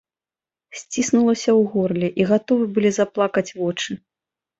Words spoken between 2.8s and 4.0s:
заплакаць вочы.